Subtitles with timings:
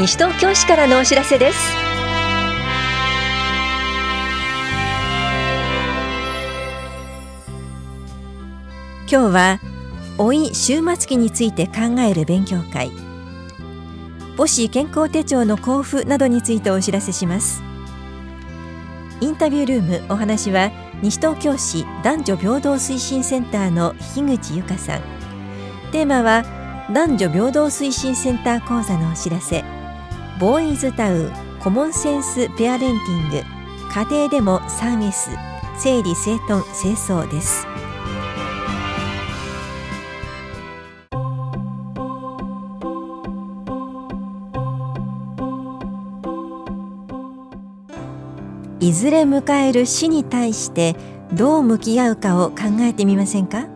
[0.00, 1.58] 西東京市からのお知らせです。
[9.00, 9.60] 今日は
[10.16, 12.90] 老い終末期について考える勉強会。
[14.38, 17.62] 母子健康手帳の交付などについてお知らせします。
[19.20, 20.70] インタビュールームお話は
[21.02, 25.02] 西東京市男女平等推進センターの樋口由香さん。
[25.92, 26.42] テーマは
[26.90, 29.62] 男女平等推進センター講座のお知らせ。
[30.40, 33.42] ボーイズタウンコモンセンスペアレンティング。
[33.92, 35.36] 家庭でも 3S
[35.78, 37.66] 整理整頓清掃です。
[48.80, 50.96] いずれ迎える死に対して
[51.34, 53.66] どう向き合うかを考えてみませんか？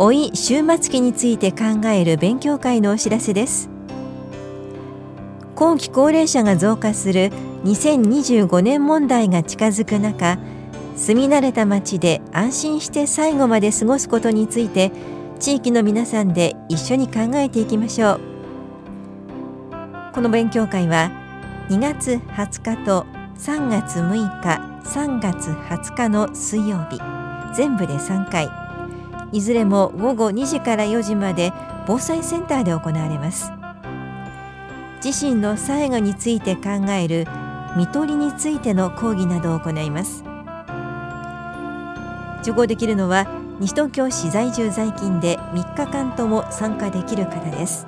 [0.00, 3.70] 老い終末期について考える勉強会のお知らせです。
[5.62, 7.30] 後期高齢者が増加する
[7.62, 10.36] 2025年問題が近づく中
[10.96, 14.90] 住み慣れた町で安心して最後まで過ごすことについて
[15.38, 18.20] 地域の皆さんで一緒に考えていきましょう。
[20.12, 21.12] この勉強会は
[21.68, 23.06] 2月20日と
[23.38, 26.98] 3月6日3月20日の水曜日
[27.54, 28.48] 全部で3回。
[29.30, 31.52] いずれも午後2時から4時まで
[31.86, 33.52] 防災センターで行われます。
[35.04, 37.26] 自身の最後について考える
[37.74, 40.22] 看取りについての講義などを行います。
[42.42, 43.26] 受講できるのは
[43.58, 47.86] 西東京市在住在勤で3日間とも参加できる方です。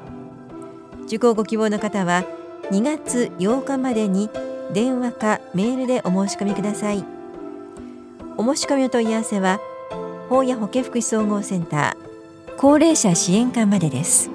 [1.06, 2.24] 受講ご希望の方は
[2.70, 4.28] 2月8日までに
[4.72, 7.04] 電話かメールでお申し込みください。
[8.36, 9.60] お申し込みお問い合わせは
[10.28, 14.33] 法や保健福祉総合センター高齢者支援課までです。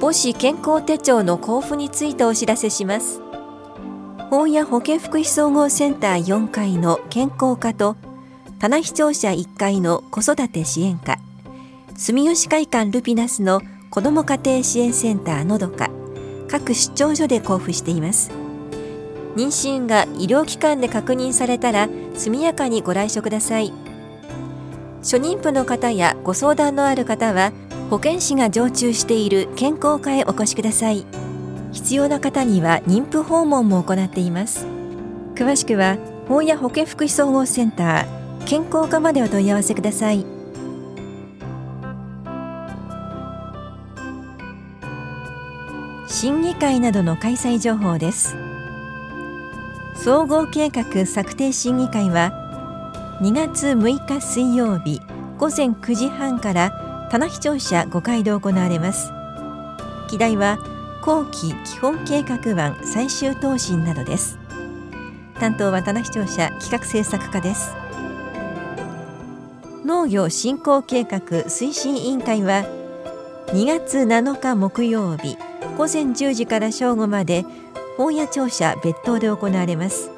[0.00, 3.20] 母子健康手帳の交付についてお知らせします。
[4.30, 7.96] 法や保健福祉総合センター4階の健康課と
[8.58, 11.18] 棚視聴者1階の子育て支援課
[11.96, 13.60] 住吉会館ルピナスの
[13.90, 15.90] 子ども家庭支援センターのどか
[16.48, 18.30] 各出張所で交付しています。
[19.36, 23.72] 妊娠が医療機関で確認されたら速やかにご来所ください。
[25.00, 27.52] 初妊婦の方やご相談のある方は
[27.90, 31.04] 保健師が常駐している健康課へお越しください。
[31.72, 34.64] 必要な方には妊婦訪問も行っています。
[35.34, 35.96] 詳しくは
[36.28, 40.24] 法や保健福祉総合センター健康課までお問い合わせください。
[46.06, 48.36] 審議会などの開催情報です。
[49.96, 55.00] 総合計画策定審議会は2月6日水曜日
[55.38, 59.12] 午前9時半から棚視聴者5回で行われます。
[60.08, 60.58] 議題は
[61.02, 64.38] 後期基本計画案最終答申などです。
[65.40, 67.74] 担当は棚視聴者企画制作課です。
[69.84, 72.64] 農業振興計画推進委員会は
[73.48, 75.36] 2月7日木曜日
[75.76, 77.44] 午前10時から正午まで
[77.96, 80.12] 本屋庁舎別当で行われます。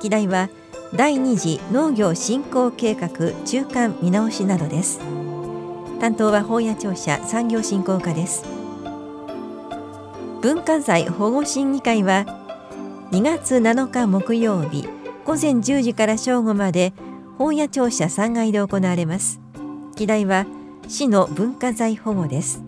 [0.00, 0.50] 議題は
[0.94, 3.08] 第2次農業振興計画
[3.44, 5.00] 中間見直しなどです。
[6.02, 8.44] 担当は本屋庁舎産業振興課です。
[10.40, 12.26] 文化財保護審議会は
[13.12, 14.88] 2月7日木曜日
[15.24, 16.92] 午前10時から正午まで
[17.38, 19.38] 本屋庁舎3階で行われます。
[19.94, 20.44] 議題は
[20.88, 22.64] 市の文化財保護です。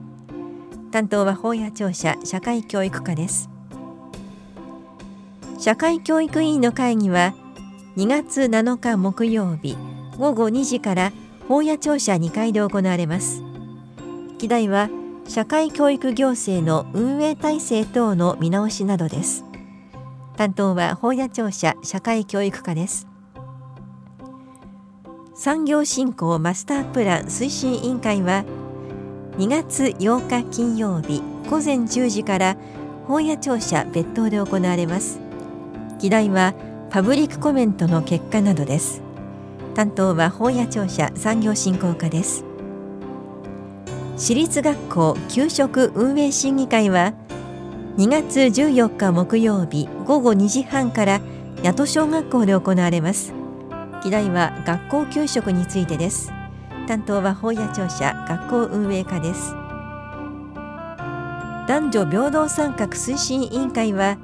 [0.93, 3.51] 担当は法や庁舎社会教育課です。
[5.59, 7.34] 社会教育委員の会議は
[7.97, 9.77] 2月7日木曜日
[10.19, 11.12] 午後2時から
[11.49, 13.43] 法や庁舎2階で行われます。
[14.38, 14.88] 議題は
[15.27, 19.44] 社会教育行政の運営体制等の見直しなどです。
[20.37, 23.06] 担当は法や庁舎社会教育課です。
[25.34, 28.45] 産業振興マスタープラン推進委員会は
[29.36, 32.57] 2月8日金曜日午前10時から
[33.07, 35.21] 本屋庁舎別当で行われます。
[35.98, 36.54] 議題は
[36.91, 39.03] パブリックコメントの結果などです。
[39.74, 42.44] 担当は本屋庁舎産業振興課です。
[44.16, 47.15] 私立学校給食運営審議会は
[47.97, 51.21] 2月14日木曜日午後2時半から
[51.65, 53.32] 八戸小学校で行われます。
[54.04, 56.32] 議題は学校給食についてです。
[56.86, 59.54] 担当は法や庁舎学校運営課です。
[61.66, 64.18] 男女平等参画推進委員会は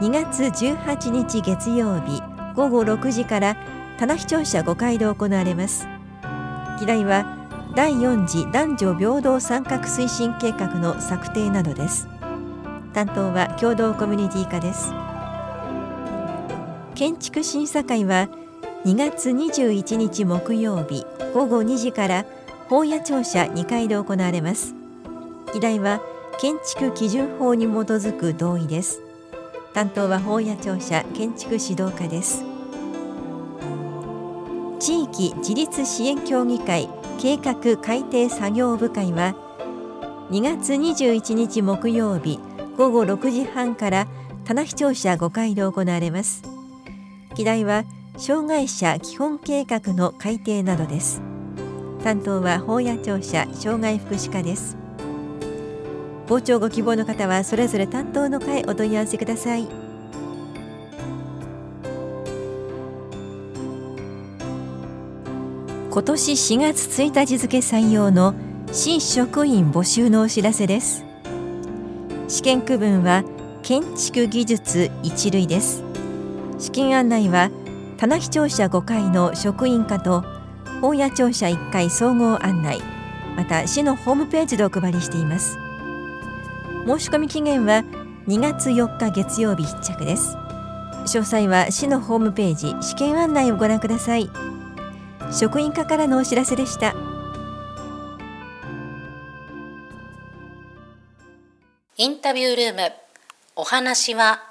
[0.00, 2.22] 2月18日月曜日
[2.54, 3.56] 午後6時から
[4.02, 5.86] 棚視聴者5階で行われます。
[6.80, 7.24] 議題は
[7.76, 12.08] 第4次男女平等参画推進計画の策定などです。
[12.94, 14.92] 担当は共同コミュニティ課です。
[16.96, 18.28] 建築審査会は
[18.84, 22.24] 2月21日木曜日午後2時から
[22.68, 24.74] 法屋庁舎2階で行われます。
[25.54, 26.00] 議題は
[26.40, 29.00] 建築基準法に基づく同意です。
[29.72, 32.51] 担当は法屋庁舎建築指導課です。
[34.82, 39.36] 地域自立支援協議会計画改定作業部会は
[40.32, 42.40] 2月21日木曜日
[42.76, 44.08] 午後6時半から
[44.44, 46.42] 棚視聴者5階で行われます。
[47.36, 47.84] 議題は
[48.16, 51.22] 障害者基本計画の改定などです。
[52.02, 54.76] 担当は法屋庁舎障害福祉課です。
[56.26, 59.91] 傍聴ご希望の方はそれぞれ担当の会お問い合わせください。
[65.92, 68.34] 今年4月1日付採用の
[68.72, 71.04] 新職員募集のお知らせです。
[72.28, 73.24] 試験区分は
[73.62, 75.84] 建築技術一類です。
[76.58, 77.50] 試験案内は
[77.98, 80.24] 棚視聴者5階の職員課と
[80.80, 82.80] 大谷庁舎1階総合案内
[83.36, 85.58] また市のホームページでお配りしています。
[86.86, 87.84] 申し込み期限は
[88.28, 90.38] 2月4日月曜日必着です。
[91.04, 94.51] 詳細は市のホームページ試験案内をご覧ください。
[95.32, 96.94] 職員課からのお知らせでした。
[101.96, 102.92] インタビュールーム
[103.56, 104.42] お話は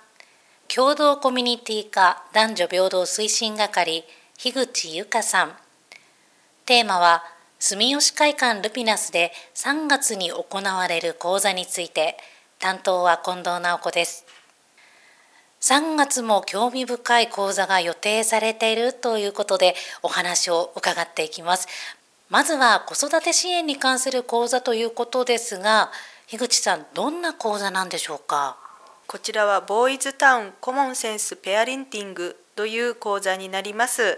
[0.74, 4.06] 共同コミュニティ課男女平等推進係
[4.38, 5.52] 樋口由香さん。
[6.66, 7.24] テーマは
[7.60, 12.18] 住吉会館ルピナスで3月に行われる講座について。
[12.62, 14.24] 担当は近藤直子です。
[15.62, 21.68] 3月も興味深い講座が予定されているということでお話を伺っていきます。
[22.30, 25.92] まずは子育て支援に関する講座ということですが
[26.26, 28.58] 樋口さんどんな講座なんでしょうか？
[29.06, 34.18] こちらはボーイズタウンコモンセンスペアレンティングという講座になります。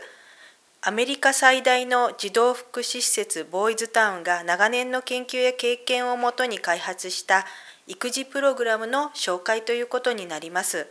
[0.82, 7.46] アメリカ最大の児童福祉施設ボーイズタウンが長年の研究や経験をもとに開発した
[7.88, 10.88] 育児プログラムの紹介ということになります。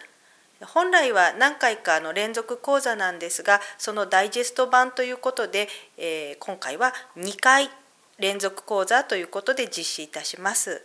[0.66, 5.68] 本来は何回かの連続講座なんですがそのダイジェスト版ということで、
[5.98, 7.70] えー、今回は2回
[8.18, 10.82] 連続講座ということで実施いたします。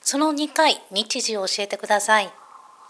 [0.00, 2.32] その2回日時を教えてください。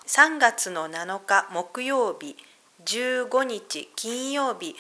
[0.06, 2.36] 3月の7日木曜日
[2.84, 4.74] 15日金曜日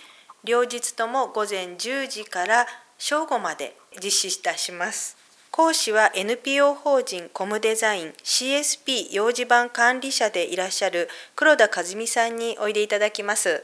[0.44, 2.66] 両日とも午前10時から
[2.98, 5.21] 正午まで実施いたします
[5.52, 13.62] 講師は NPO 法人コムデザイン CSP 幼児版管理者でいらっしゃる黒田和美さんにおいでいただきます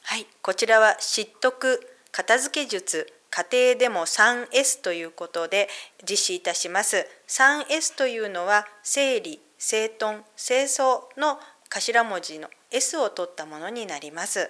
[0.03, 1.81] はいこちらは知得
[2.11, 5.67] 片付け術家庭でも 3S ということで
[6.09, 7.05] 実施いたします。
[7.27, 11.37] 3S というのは整理整頓清掃の
[11.69, 14.49] 頭文字の S を取ったものになります。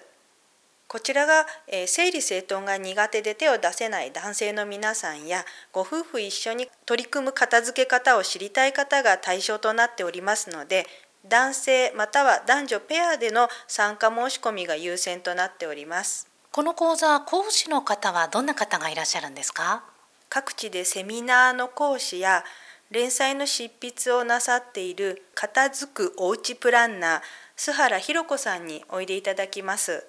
[0.88, 10.86] こちらが、え整理整頓が苦手で手を出せない男性の皆さんやご夫婦一緒に取り組む片付け方を知りたい方が対象となっておりますので
[11.28, 16.35] 男性または男女ペアでの参加申し込みが優先となっております。
[16.56, 19.84] この講座講師の方はどんな方がいらっしゃるんですか？
[20.30, 22.46] 各地でセミナーの講師や
[22.90, 27.22] 連載の執筆をなさっている片付くおうちプランナー
[27.58, 30.08] 須原博子さんにおいでいただきます。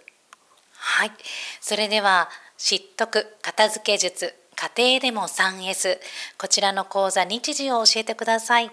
[0.77, 1.11] はい。
[1.61, 5.99] それでは知得片付け術家庭でも 3S
[6.39, 8.71] こちらの講座日時を教えてください。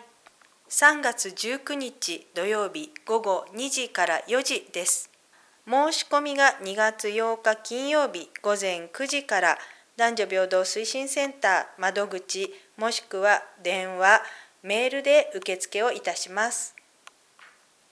[0.69, 5.09] 3月19日土曜日午後2時から4時です
[5.65, 9.57] 申し込みが2月8日金曜日午前9時から
[9.95, 14.21] 男女平等推進センター窓口もしくは電話
[14.61, 16.75] メールで受付をいたします。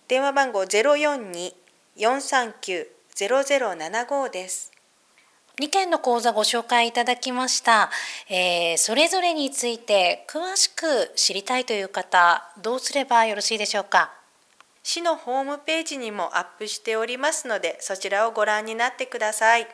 [0.09, 4.71] 電話番号042-439 0075です。
[5.59, 7.91] 2件の講座ご紹介いただきました、
[8.29, 14.20] えー、それぞれについて詳しく知りたいという方どうすればよろしいでしょうか？
[14.83, 19.67] 市のホームページにもアップしておりますのでそちらをご覧になってください。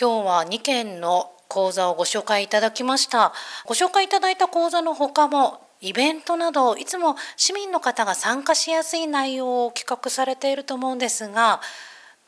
[0.00, 3.32] 今日は2件の講座をご紹介いただきました。
[3.66, 11.60] ご紹介いただいた講座の他もイベントなどいつも市民の方が参加しやすい内容を企画されていると思うんですが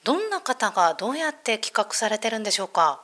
[0.04, 2.98] どんな方がどうやって企画されてるんでしょうか、は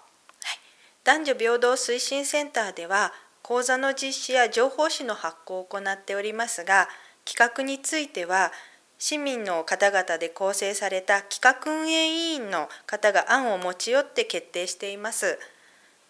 [0.55, 0.59] い、
[1.05, 6.89] 男女平等推進センターでは講座の実施や情報誌の発行を行っておりますが
[7.27, 8.51] 企画については
[8.99, 15.39] 市民の方々で構成された企画運営委員の方が案を持ち寄って決定しています。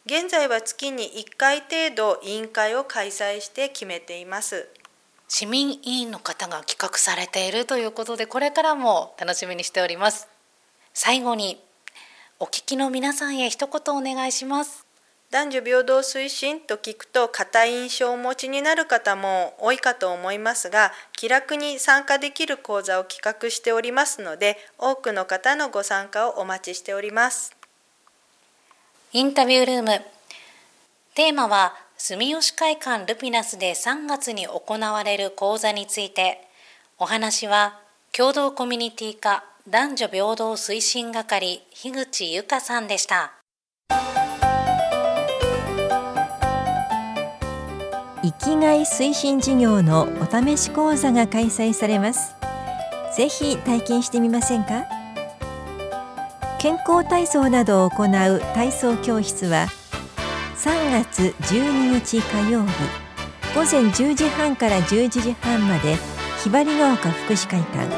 [0.06, 4.68] 現在は月に1回程度委員会を開催して決めています。
[5.28, 10.26] 市民委員の方が企画されているということでこれからも楽しみにしております。
[10.94, 11.62] 最後に
[12.40, 14.87] お聞きの皆さんへ一言お願いします。
[15.30, 27.54] 男女平等推進と聞くと固い印象をお持ちになる方も多いかと思いますが気楽に参加できる講座を企画しておりますので多くの方のご参加をお待ちしております。
[29.12, 30.00] インタビュールーム。
[31.14, 36.48] テーマは住吉会館ルピナスで3月に行われる講座について。
[36.98, 37.78] お話は
[38.12, 43.37] 共同コミュニティ課男女平等推進係樋口由香さんでした。
[48.28, 52.34] 生きがい推進事業のお試し講座が開催されます。
[53.16, 54.84] ぜひ体験してみませんか？
[56.58, 59.68] 健康体操などを行う体操教室は
[60.56, 62.72] 3月12日火曜日
[63.54, 65.96] 午前10時半から11時半まで
[66.44, 67.88] ひばりが丘福祉会館。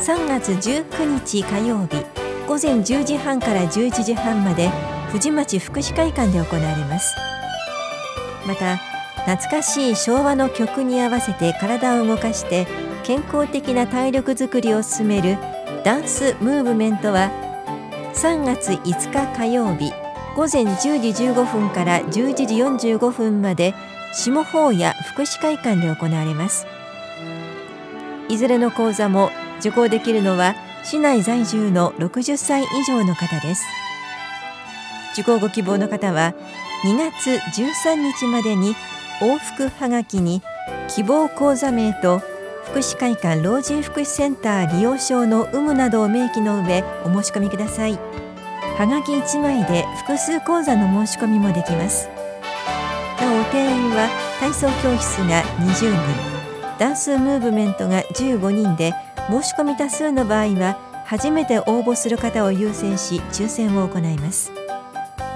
[0.00, 1.96] 3月19日火曜日
[2.46, 4.70] 午前10時半から11時半まで
[5.10, 7.16] 藤町福祉会館で行われます。
[8.46, 8.80] また
[9.26, 12.66] 懐かしい昭和の曲に合わせて体を動かして
[13.04, 15.38] 健康的な体力づくりを進める
[15.84, 17.30] ダンスムーブメントは
[18.14, 19.92] 3月5日火曜日
[20.36, 23.74] 午前10時15分から11時45分まで
[24.12, 26.66] 下法屋福祉会館で行われます。
[28.28, 33.64] いずれの講座も受講できるのは市内在住の60歳以上の方です。
[35.12, 36.34] 受講ご希望の方は
[36.84, 38.74] 2月13日までに
[39.22, 40.42] 往復はがきに
[40.88, 42.20] 希望講座名と
[42.64, 47.98] 福祉会館老人福祉センター利用証の有無などを明記の上お申し込みください。
[48.78, 52.08] はがき1枚で複数講座の申し込みもできます。
[53.20, 54.08] なお定員は
[54.40, 56.78] 体操教室が20人。
[56.78, 58.92] ダンスムーブメントが15人で
[59.30, 64.50] 申し込み多数の場合は初めて応募する方を優先し抽選を行います。